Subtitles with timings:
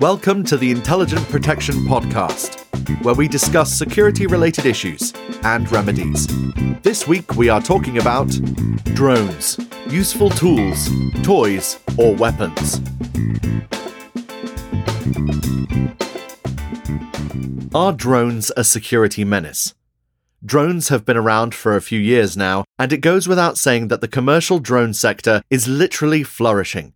[0.00, 2.58] Welcome to the Intelligent Protection Podcast,
[3.04, 5.12] where we discuss security related issues
[5.44, 6.26] and remedies.
[6.82, 8.28] This week we are talking about
[8.94, 9.56] drones,
[9.88, 10.88] useful tools,
[11.22, 12.80] toys, or weapons.
[17.72, 19.74] Are drones a security menace?
[20.44, 24.00] Drones have been around for a few years now, and it goes without saying that
[24.00, 26.94] the commercial drone sector is literally flourishing.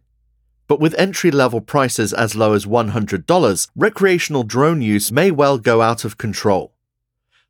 [0.68, 5.82] But with entry level prices as low as $100, recreational drone use may well go
[5.82, 6.74] out of control.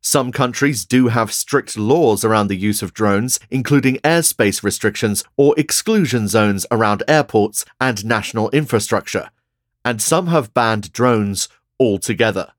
[0.01, 5.53] Some countries do have strict laws around the use of drones, including airspace restrictions or
[5.57, 9.29] exclusion zones around airports and national infrastructure,
[9.83, 12.53] and some have banned drones altogether.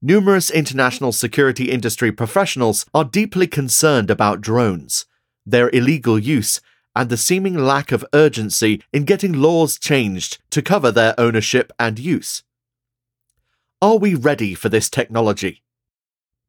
[0.00, 5.04] Numerous international security industry professionals are deeply concerned about drones,
[5.44, 6.62] their illegal use,
[6.94, 11.98] and the seeming lack of urgency in getting laws changed to cover their ownership and
[11.98, 12.42] use.
[13.82, 15.62] Are we ready for this technology?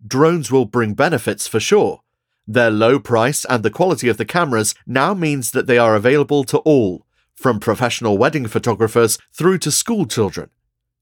[0.06, 2.02] Drones will bring benefits for sure.
[2.48, 6.44] Their low price and the quality of the cameras now means that they are available
[6.46, 10.50] to all, from professional wedding photographers through to school children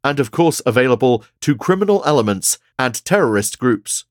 [0.03, 4.05] and of course available to criminal elements and terrorist groups.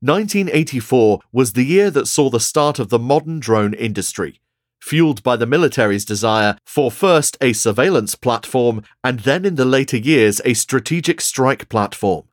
[0.00, 4.40] 1984 was the year that saw the start of the modern drone industry,
[4.82, 9.96] fueled by the military's desire for first a surveillance platform and then in the later
[9.96, 12.24] years a strategic strike platform.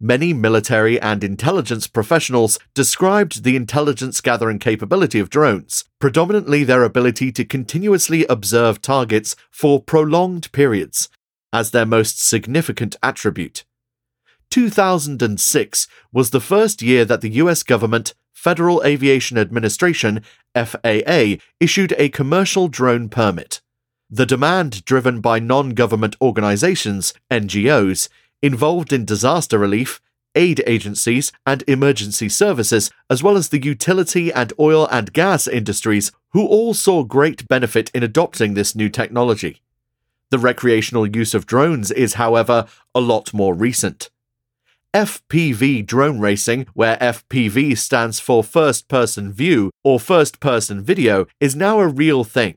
[0.00, 7.30] Many military and intelligence professionals described the intelligence gathering capability of drones, predominantly their ability
[7.32, 11.08] to continuously observe targets for prolonged periods,
[11.52, 13.64] as their most significant attribute.
[14.50, 20.22] 2006 was the first year that the US government, Federal Aviation Administration,
[20.56, 23.60] FAA, issued a commercial drone permit.
[24.08, 28.08] The demand driven by non government organizations, NGOs,
[28.40, 30.00] involved in disaster relief,
[30.34, 36.12] aid agencies, and emergency services, as well as the utility and oil and gas industries,
[36.30, 39.62] who all saw great benefit in adopting this new technology.
[40.30, 44.10] The recreational use of drones is, however, a lot more recent.
[44.96, 51.54] FPV drone racing, where FPV stands for first person view or first person video, is
[51.54, 52.56] now a real thing,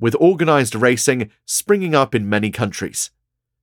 [0.00, 3.12] with organized racing springing up in many countries.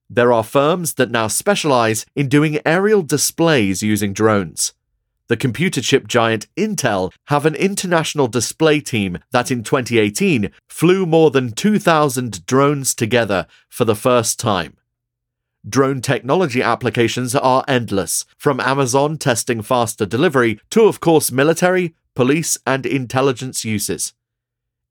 [0.10, 4.72] There are firms that now specialize in doing aerial displays using drones
[5.28, 11.32] the computer chip giant Intel have an international display team that in 2018 flew more
[11.32, 14.78] than 2,000 drones together for the first time.
[15.68, 22.58] Drone technology applications are endless, from Amazon testing faster delivery to, of course, military, police,
[22.68, 24.14] and intelligence uses.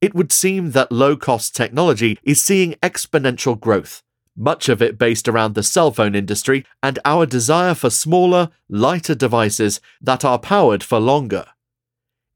[0.00, 4.03] It would seem that low cost technology is seeing exponential growth
[4.37, 9.15] much of it based around the cell phone industry and our desire for smaller, lighter
[9.15, 11.47] devices that are powered for longer.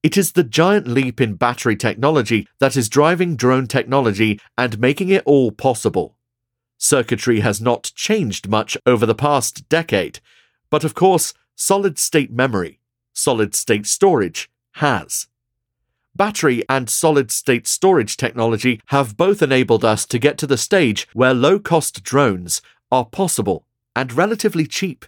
[0.03, 5.09] It is the giant leap in battery technology that is driving drone technology and making
[5.09, 6.16] it all possible.
[6.79, 10.21] Circuitry has not changed much over the past decade,
[10.71, 12.81] but of course, solid state memory,
[13.13, 15.27] solid state storage, has.
[16.15, 21.07] Battery and solid state storage technology have both enabled us to get to the stage
[21.13, 25.05] where low cost drones are possible and relatively cheap.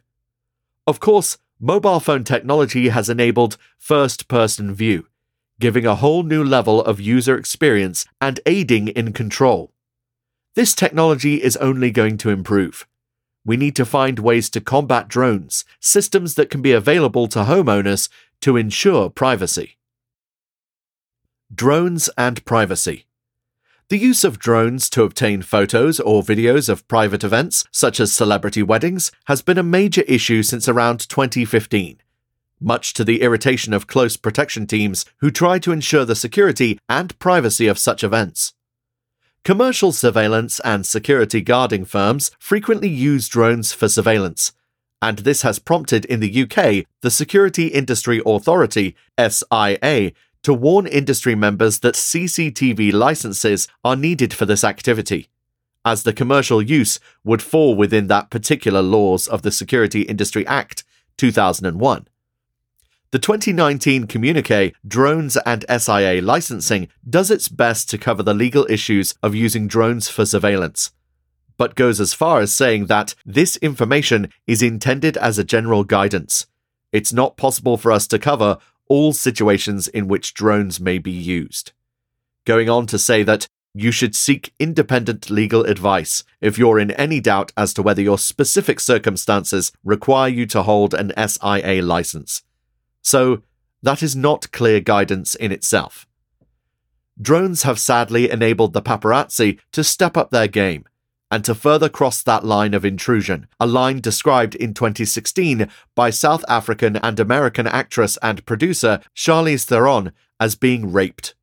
[0.86, 5.06] Of course, mobile phone technology has enabled first person view,
[5.60, 9.72] giving a whole new level of user experience and aiding in control.
[10.58, 12.84] This technology is only going to improve.
[13.44, 18.08] We need to find ways to combat drones, systems that can be available to homeowners
[18.40, 19.78] to ensure privacy.
[21.54, 23.06] Drones and privacy.
[23.88, 28.64] The use of drones to obtain photos or videos of private events, such as celebrity
[28.64, 32.02] weddings, has been a major issue since around 2015,
[32.60, 37.16] much to the irritation of close protection teams who try to ensure the security and
[37.20, 38.54] privacy of such events.
[39.48, 44.52] Commercial surveillance and security guarding firms frequently use drones for surveillance,
[45.00, 50.12] and this has prompted in the UK the Security Industry Authority, SIA,
[50.42, 55.30] to warn industry members that CCTV licenses are needed for this activity,
[55.82, 60.84] as the commercial use would fall within that particular laws of the Security Industry Act
[61.16, 62.06] 2001.
[63.10, 69.14] The 2019 communique, Drones and SIA Licensing, does its best to cover the legal issues
[69.22, 70.92] of using drones for surveillance,
[71.56, 76.48] but goes as far as saying that this information is intended as a general guidance.
[76.92, 78.58] It's not possible for us to cover
[78.90, 81.72] all situations in which drones may be used.
[82.44, 87.20] Going on to say that You should seek independent legal advice if you're in any
[87.20, 92.42] doubt as to whether your specific circumstances require you to hold an SIA license.
[93.08, 93.42] So,
[93.82, 96.06] that is not clear guidance in itself.
[97.18, 100.84] Drones have sadly enabled the paparazzi to step up their game
[101.30, 106.44] and to further cross that line of intrusion, a line described in 2016 by South
[106.48, 111.34] African and American actress and producer Charlize Theron as being raped.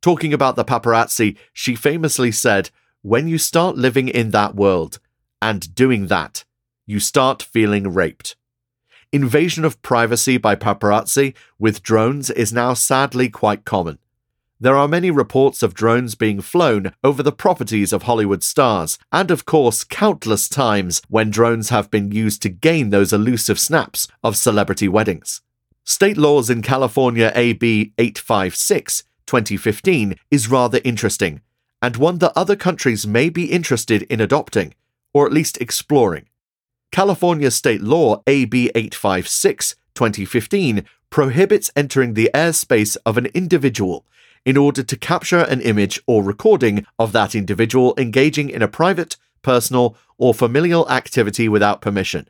[0.00, 2.70] Talking about the paparazzi, she famously said,
[3.02, 4.98] When you start living in that world
[5.40, 6.44] and doing that,
[6.84, 8.34] you start feeling raped.
[9.14, 13.98] Invasion of privacy by paparazzi with drones is now sadly quite common.
[14.58, 19.30] There are many reports of drones being flown over the properties of Hollywood stars, and
[19.30, 24.34] of course, countless times when drones have been used to gain those elusive snaps of
[24.34, 25.42] celebrity weddings.
[25.84, 31.42] State laws in California AB 856 2015 is rather interesting,
[31.82, 34.72] and one that other countries may be interested in adopting,
[35.12, 36.24] or at least exploring.
[36.92, 44.04] California state law AB 856 2015 prohibits entering the airspace of an individual
[44.44, 49.16] in order to capture an image or recording of that individual engaging in a private,
[49.40, 52.28] personal, or familial activity without permission.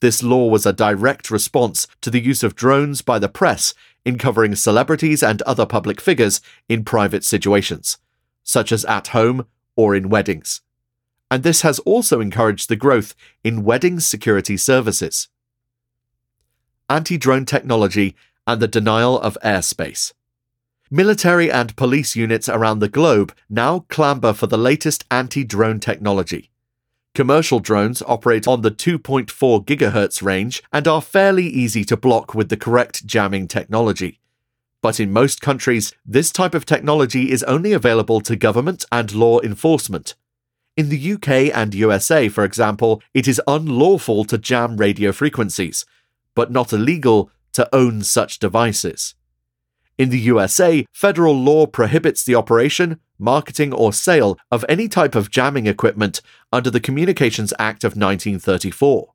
[0.00, 3.72] This law was a direct response to the use of drones by the press
[4.04, 7.96] in covering celebrities and other public figures in private situations,
[8.42, 9.46] such as at home
[9.76, 10.60] or in weddings.
[11.30, 13.14] And this has also encouraged the growth
[13.44, 15.28] in wedding security services.
[16.88, 18.16] Anti drone technology
[18.46, 20.12] and the denial of airspace.
[20.90, 26.50] Military and police units around the globe now clamber for the latest anti drone technology.
[27.14, 29.26] Commercial drones operate on the 2.4
[29.66, 34.20] GHz range and are fairly easy to block with the correct jamming technology.
[34.80, 39.40] But in most countries, this type of technology is only available to government and law
[39.40, 40.14] enforcement.
[40.78, 45.84] In the UK and USA, for example, it is unlawful to jam radio frequencies,
[46.36, 49.16] but not illegal to own such devices.
[49.98, 55.32] In the USA, federal law prohibits the operation, marketing, or sale of any type of
[55.32, 56.20] jamming equipment
[56.52, 59.12] under the Communications Act of 1934.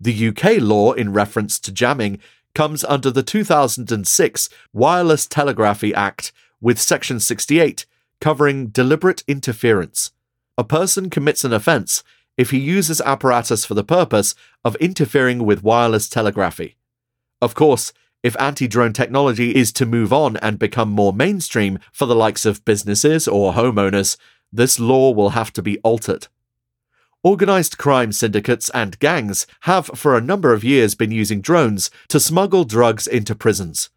[0.00, 2.20] The UK law in reference to jamming
[2.54, 6.30] comes under the 2006 Wireless Telegraphy Act
[6.60, 7.84] with Section 68
[8.20, 10.12] covering deliberate interference.
[10.60, 12.04] A person commits an offence
[12.36, 16.76] if he uses apparatus for the purpose of interfering with wireless telegraphy.
[17.40, 22.04] Of course, if anti drone technology is to move on and become more mainstream for
[22.04, 24.18] the likes of businesses or homeowners,
[24.52, 26.28] this law will have to be altered.
[27.22, 32.20] Organized crime syndicates and gangs have for a number of years been using drones to
[32.20, 33.88] smuggle drugs into prisons.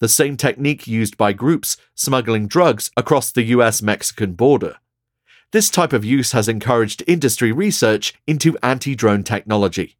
[0.00, 4.78] The same technique used by groups smuggling drugs across the US Mexican border.
[5.50, 9.96] This type of use has encouraged industry research into anti drone technology.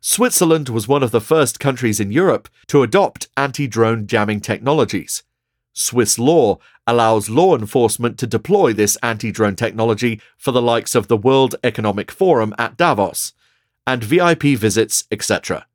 [0.00, 5.24] Switzerland was one of the first countries in Europe to adopt anti drone jamming technologies.
[5.72, 11.08] Swiss law allows law enforcement to deploy this anti drone technology for the likes of
[11.08, 13.32] the World Economic Forum at Davos,
[13.88, 15.66] and VIP visits, etc.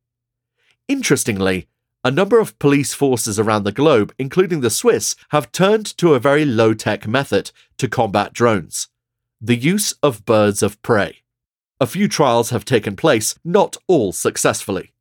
[0.87, 1.67] Interestingly,
[2.03, 6.19] a number of police forces around the globe, including the Swiss, have turned to a
[6.19, 8.89] very low tech method to combat drones
[9.43, 11.17] the use of birds of prey.
[11.81, 14.93] A few trials have taken place, not all successfully.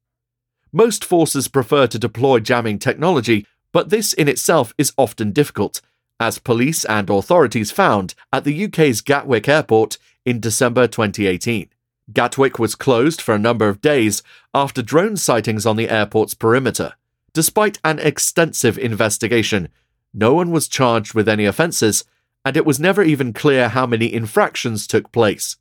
[0.73, 5.81] Most forces prefer to deploy jamming technology, but this in itself is often difficult,
[6.19, 11.69] as police and authorities found at the UK's Gatwick Airport in December 2018.
[12.13, 16.95] Gatwick was closed for a number of days after drone sightings on the airport's perimeter.
[17.33, 19.69] Despite an extensive investigation,
[20.13, 22.05] no one was charged with any offences,
[22.45, 25.57] and it was never even clear how many infractions took place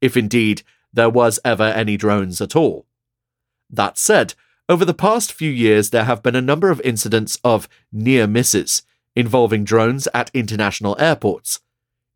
[0.00, 2.86] if indeed there was ever any drones at all.
[3.70, 4.34] That said,
[4.68, 8.82] over the past few years, there have been a number of incidents of near misses
[9.14, 11.60] involving drones at international airports.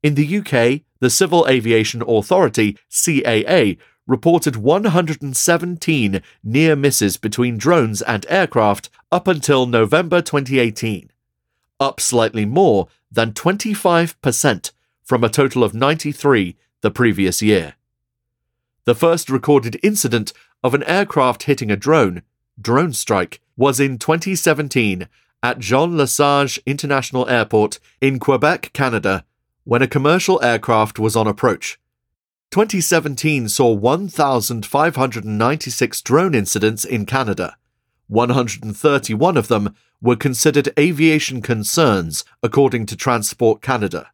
[0.02, 8.26] In the UK, the Civil Aviation Authority, CAA, reported 117 near misses between drones and
[8.28, 11.10] aircraft up until November 2018,
[11.78, 14.72] up slightly more than 25%
[15.04, 17.74] from a total of 93 the previous year.
[18.84, 20.32] The first recorded incident
[20.64, 22.22] of an aircraft hitting a drone,
[22.60, 25.08] drone strike, was in 2017
[25.42, 29.24] at Jean Lesage International Airport in Quebec, Canada,
[29.64, 31.78] when a commercial aircraft was on approach.
[32.50, 37.56] 2017 saw 1,596 drone incidents in Canada.
[38.08, 44.10] 131 of them were considered aviation concerns, according to Transport Canada.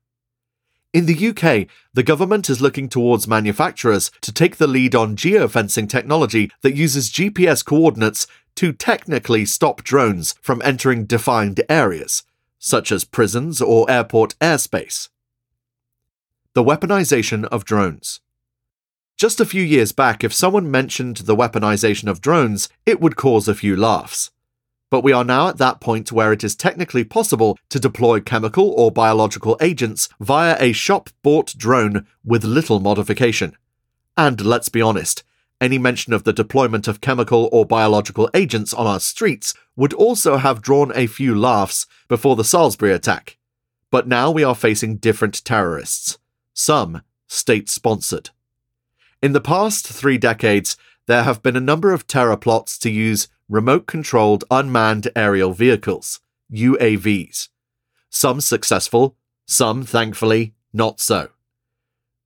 [0.93, 5.89] In the UK, the government is looking towards manufacturers to take the lead on geofencing
[5.89, 8.27] technology that uses GPS coordinates
[8.57, 12.23] to technically stop drones from entering defined areas,
[12.59, 15.09] such as prisons or airport airspace.
[16.57, 18.21] The weaponization of drones.
[19.19, 23.47] Just a few years back, if someone mentioned the weaponization of drones, it would cause
[23.47, 24.31] a few laughs.
[24.89, 28.71] But we are now at that point where it is technically possible to deploy chemical
[28.71, 33.55] or biological agents via a shop bought drone with little modification.
[34.17, 35.25] And let's be honest,
[35.61, 40.39] any mention of the deployment of chemical or biological agents on our streets would also
[40.39, 43.37] have drawn a few laughs before the Salisbury attack.
[43.91, 46.17] But now we are facing different terrorists,
[46.57, 48.31] some state sponsored.
[49.23, 53.29] In the past three decades, there have been a number of terror plots to use
[53.49, 56.21] remote controlled unmanned aerial vehicles,
[56.53, 57.49] UAVs.
[58.11, 61.29] Some successful, some, thankfully, not so.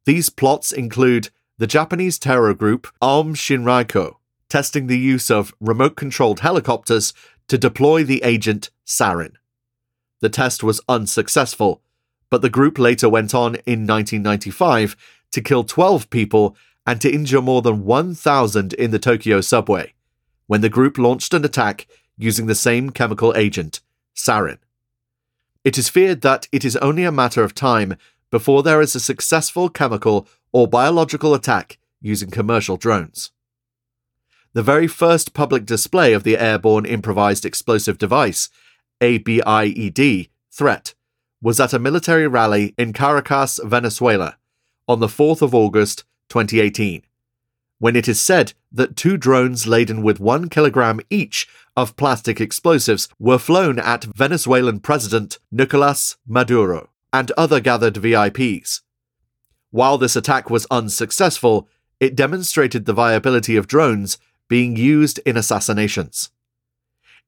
[0.06, 4.16] These plots include the Japanese terror group Aum Shinrikyo
[4.50, 7.14] testing the use of remote controlled helicopters
[7.48, 9.32] to deploy the agent Sarin.
[10.20, 11.82] The test was unsuccessful,
[12.30, 14.96] but the group later went on in 1995
[15.32, 16.56] to kill 12 people
[16.86, 19.92] and to injure more than 1,000 in the Tokyo subway,
[20.46, 23.80] when the group launched an attack using the same chemical agent,
[24.14, 24.58] sarin.
[25.64, 27.96] It is feared that it is only a matter of time
[28.30, 33.30] before there is a successful chemical or biological attack using commercial drones.
[34.52, 38.48] The very first public display of the airborne improvised explosive device,
[39.00, 40.94] ABIED, threat
[41.42, 44.36] was at a military rally in Caracas, Venezuela,
[44.86, 47.02] on the 4th of August 2018,
[47.78, 53.08] when it is said that two drones laden with one kilogram each of plastic explosives
[53.18, 58.82] were flown at Venezuelan President Nicolas Maduro and other gathered VIPs.
[59.70, 61.68] While this attack was unsuccessful,
[62.00, 64.18] it demonstrated the viability of drones
[64.48, 66.30] being used in assassinations.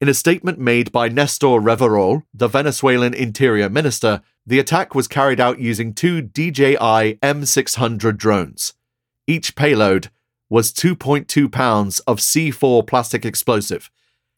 [0.01, 5.39] In a statement made by Nestor Reverol, the Venezuelan interior minister, the attack was carried
[5.39, 8.73] out using two DJI M600 drones.
[9.27, 10.09] Each payload
[10.49, 13.89] was 2.2 pounds of C4 plastic explosive,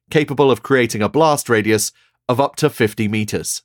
[0.09, 1.91] capable of creating a blast radius
[2.29, 3.63] of up to 50 meters.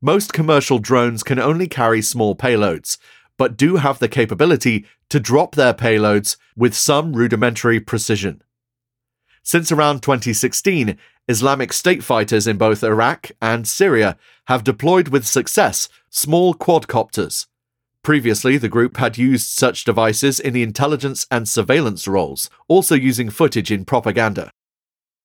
[0.00, 2.98] Most commercial drones can only carry small payloads,
[3.38, 8.42] but do have the capability to drop their payloads with some rudimentary precision.
[9.46, 10.98] Since around 2016,
[11.28, 17.46] Islamic State fighters in both Iraq and Syria have deployed with success small quadcopters,
[18.06, 23.30] Previously, the group had used such devices in the intelligence and surveillance roles, also using
[23.30, 24.48] footage in propaganda.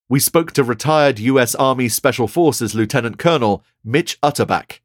[0.10, 4.80] We spoke to retired US Army Special Forces Lieutenant Colonel Mitch Utterback,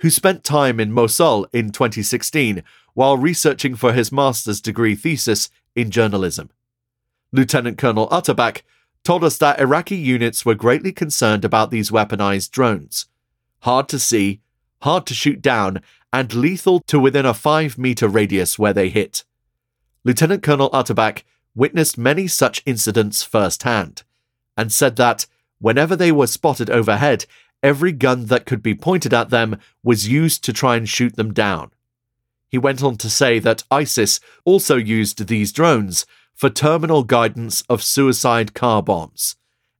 [0.00, 2.62] who spent time in Mosul in 2016
[2.94, 6.48] while researching for his master's degree thesis in journalism.
[7.30, 8.62] Lieutenant Colonel Utterback
[9.04, 13.06] told us that Iraqi units were greatly concerned about these weaponized drones.
[13.60, 14.40] Hard to see,
[14.82, 15.80] hard to shoot down,
[16.12, 19.24] and lethal to within a 5 meter radius where they hit.
[20.04, 21.22] Lieutenant Colonel Utterback
[21.54, 24.02] witnessed many such incidents firsthand,
[24.56, 25.26] and said that,
[25.58, 27.26] whenever they were spotted overhead,
[27.62, 31.32] every gun that could be pointed at them was used to try and shoot them
[31.32, 31.70] down.
[32.48, 37.82] He went on to say that ISIS also used these drones for terminal guidance of
[37.82, 39.36] suicide car bombs,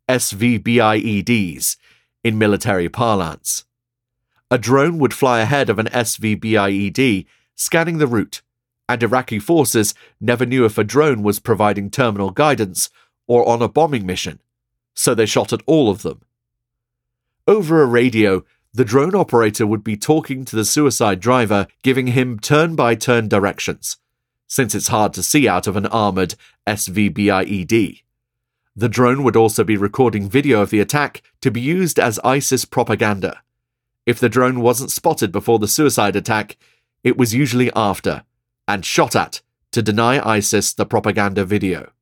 [0.08, 1.76] SVBIEDs,
[2.22, 3.64] in military parlance.
[4.50, 8.40] A drone would fly ahead of an SVBIED, scanning the route,
[8.88, 12.90] and Iraqi forces never knew if a drone was providing terminal guidance
[13.26, 14.40] or on a bombing mission,
[14.94, 16.22] so they shot at all of them.
[17.46, 22.38] Over a radio, the drone operator would be talking to the suicide driver, giving him
[22.38, 23.98] turn by turn directions,
[24.46, 26.34] since it's hard to see out of an armored
[26.66, 28.02] SVBIED.
[28.76, 32.64] The drone would also be recording video of the attack to be used as ISIS
[32.64, 33.42] propaganda.
[34.04, 36.56] If the drone wasn't spotted before the suicide attack,
[37.02, 38.24] it was usually after,
[38.66, 41.92] and shot at to deny ISIS the propaganda video.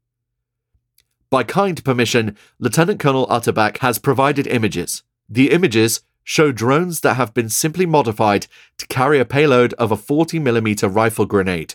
[1.30, 5.02] By kind permission, Lieutenant Colonel Utterback has provided images.
[5.28, 8.46] The images show drones that have been simply modified
[8.78, 11.74] to carry a payload of a 40mm rifle grenade,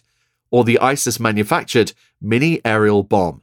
[0.51, 3.41] or the ISIS manufactured mini aerial bomb.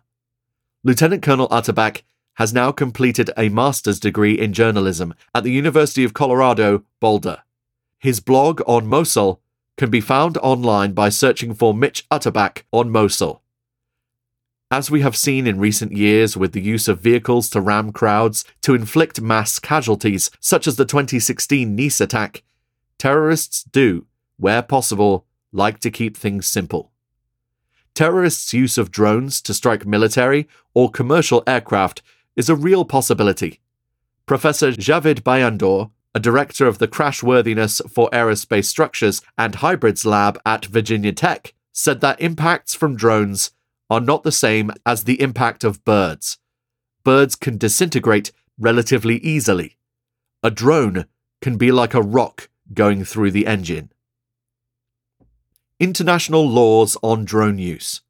[0.83, 2.03] Lieutenant Colonel Utterback
[2.35, 7.43] has now completed a master's degree in journalism at the University of Colorado, Boulder.
[7.99, 9.41] His blog on Mosul
[9.77, 13.43] can be found online by searching for Mitch Utterback on Mosul.
[14.71, 18.45] As we have seen in recent years with the use of vehicles to ram crowds
[18.63, 22.43] to inflict mass casualties, such as the 2016 Nice attack,
[22.99, 24.07] terrorists do,
[24.37, 26.91] where possible, like to keep things simple.
[27.95, 32.03] Terrorists' use of drones to strike military or commercial aircraft
[32.35, 33.61] is a real possibility.
[34.27, 40.65] Professor Javid Bayandor, a director of the Crashworthiness for Aerospace Structures and Hybrids Lab at
[40.65, 43.53] Virginia Tech, said that impacts from drones
[43.91, 46.39] are not the same as the impact of birds.
[47.05, 49.77] Birds can disintegrate relatively easily.
[50.43, 51.07] A drone
[51.41, 53.93] can be like a rock going through the engine.
[55.85, 58.01] International laws on drone use.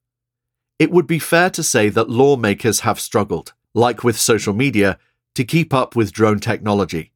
[0.78, 4.96] It would be fair to say that lawmakers have struggled, like with social media,
[5.34, 7.10] to keep up with drone technology.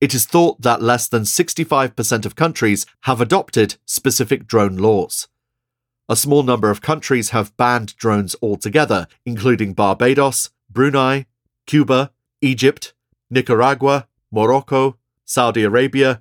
[0.00, 5.28] It is thought that less than 65% of countries have adopted specific drone laws.
[6.08, 11.26] A small number of countries have banned drones altogether, including Barbados, Brunei,
[11.68, 12.10] Cuba,
[12.42, 12.94] Egypt,
[13.30, 16.20] Nicaragua, Morocco, Saudi Arabia,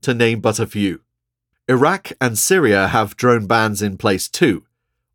[0.00, 1.02] to name but a few.
[1.68, 4.64] Iraq and Syria have drone bans in place too.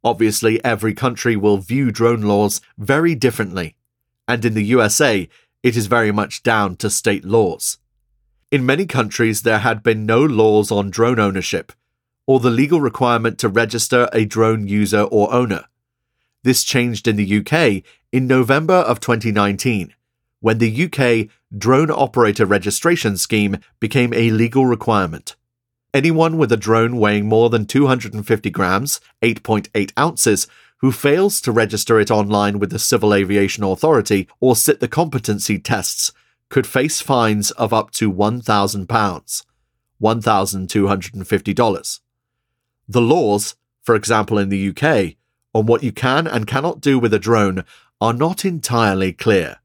[0.03, 3.75] Obviously, every country will view drone laws very differently,
[4.27, 5.27] and in the USA,
[5.61, 7.79] it is very much down to state laws.
[8.49, 11.73] In many countries, there had been no laws on drone ownership,
[12.25, 15.65] or the legal requirement to register a drone user or owner.
[16.43, 19.93] This changed in the UK in November of 2019
[20.39, 25.35] when the UK Drone Operator Registration Scheme became a legal requirement.
[25.93, 31.99] Anyone with a drone weighing more than 250 grams, 8.8 ounces, who fails to register
[31.99, 36.11] it online with the Civil Aviation Authority or sit the competency tests
[36.49, 39.45] could face fines of up to £1,000,
[40.01, 41.99] $1,250.
[42.87, 45.15] The laws, for example in the UK,
[45.53, 47.63] on what you can and cannot do with a drone
[47.99, 49.57] are not entirely clear.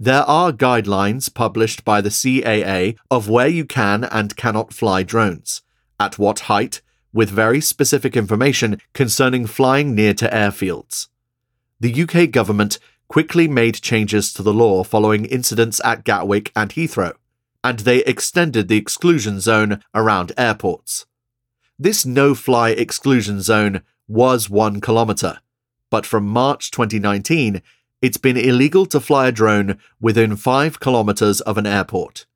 [0.00, 5.62] There are guidelines published by the CAA of where you can and cannot fly drones,
[5.98, 11.08] at what height, with very specific information concerning flying near to airfields.
[11.80, 12.78] The UK government
[13.08, 17.14] quickly made changes to the law following incidents at Gatwick and Heathrow,
[17.64, 21.06] and they extended the exclusion zone around airports.
[21.76, 25.40] This no fly exclusion zone was one kilometre,
[25.90, 27.62] but from March 2019,
[28.00, 32.26] it's been illegal to fly a drone within 5 kilometres of an airport.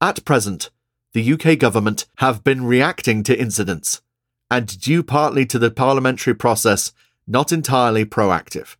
[0.00, 0.70] At present,
[1.12, 4.02] the UK government have been reacting to incidents,
[4.50, 6.92] and due partly to the parliamentary process,
[7.26, 8.76] not entirely proactive,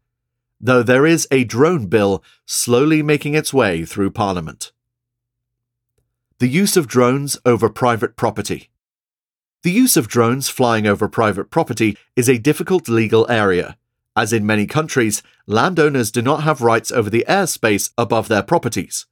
[0.60, 4.72] though there is a drone bill slowly making its way through Parliament.
[6.38, 8.70] The use of drones over private property.
[9.62, 13.76] The use of drones flying over private property is a difficult legal area
[14.16, 19.06] as in many countries, landowners do not have rights over the airspace above their properties.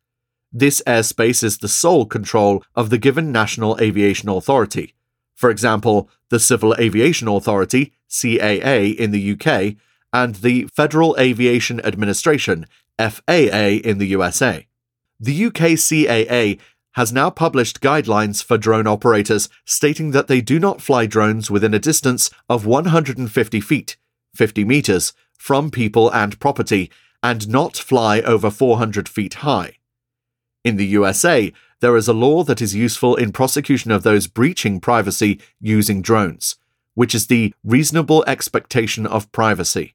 [0.53, 4.95] This airspace is the sole control of the given National Aviation Authority.
[5.35, 9.77] For example, the Civil Aviation Authority, CAA, in the UK,
[10.13, 12.67] and the Federal Aviation Administration,
[12.99, 14.67] FAA, in the USA.
[15.19, 16.61] The UK CAA
[16.93, 21.73] has now published guidelines for drone operators stating that they do not fly drones within
[21.73, 23.97] a distance of 150 feet
[24.35, 26.91] 50 meters, from people and property,
[27.23, 29.77] and not fly over 400 feet high.
[30.65, 34.81] In the USA, there is a law that is useful in prosecution of those breaching
[34.81, 36.57] privacy using drones,
[36.95, 39.95] which is the reasonable expectation of privacy.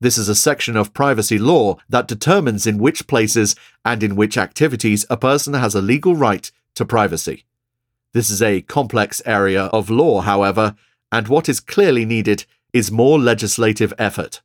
[0.00, 3.54] This is a section of privacy law that determines in which places
[3.84, 7.44] and in which activities a person has a legal right to privacy.
[8.12, 10.74] This is a complex area of law, however,
[11.12, 14.40] and what is clearly needed is more legislative effort,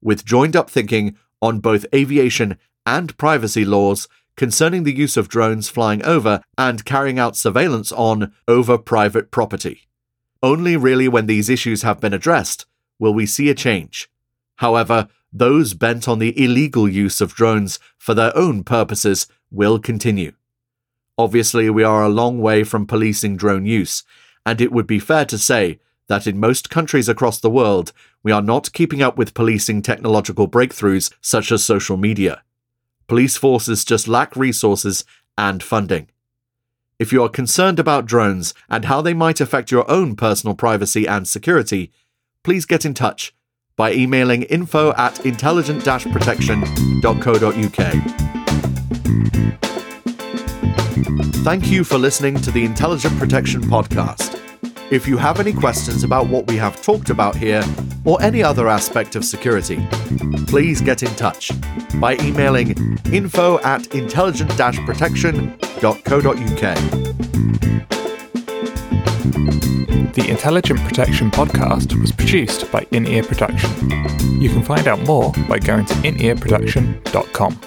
[0.00, 2.56] with joined up thinking on both aviation
[2.86, 8.32] and privacy laws concerning the use of drones flying over and carrying out surveillance on
[8.48, 9.86] over private property.
[10.42, 12.66] Only really when these issues have been addressed
[12.98, 14.10] will we see a change.
[14.56, 20.32] However, those bent on the illegal use of drones for their own purposes will continue.
[21.16, 24.02] Obviously, we are a long way from policing drone use,
[24.44, 28.32] and it would be fair to say that in most countries across the world, we
[28.32, 32.42] are not keeping up with policing technological breakthroughs such as social media.
[33.06, 35.04] Police forces just lack resources
[35.36, 36.08] and funding.
[36.98, 41.06] If you are concerned about drones and how they might affect your own personal privacy
[41.06, 41.90] and security,
[42.42, 43.34] please get in touch
[43.76, 46.64] by emailing info at intelligent protection.co.uk.
[51.44, 54.33] Thank you for listening to the Intelligent Protection Podcast.
[54.94, 57.64] If you have any questions about what we have talked about here
[58.04, 59.84] or any other aspect of security,
[60.46, 61.50] please get in touch
[61.98, 65.56] by emailing info at intelligent protection.co.uk.
[70.14, 73.68] The Intelligent Protection podcast was produced by In Ear Production.
[74.40, 77.60] You can find out more by going to inearproduction.com.